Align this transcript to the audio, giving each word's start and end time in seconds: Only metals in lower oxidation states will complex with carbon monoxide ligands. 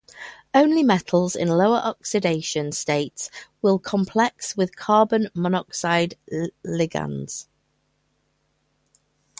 Only 0.55 0.81
metals 0.81 1.35
in 1.35 1.47
lower 1.47 1.77
oxidation 1.77 2.71
states 2.71 3.29
will 3.61 3.77
complex 3.77 4.57
with 4.57 4.75
carbon 4.75 5.29
monoxide 5.35 6.15
ligands. 6.65 7.45